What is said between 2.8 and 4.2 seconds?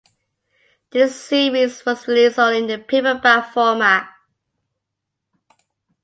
paperback format.